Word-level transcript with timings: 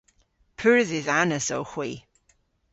Pur 0.57 0.77
dhidhanus 0.89 1.47
owgh 1.57 1.71
hwi. 1.73 1.91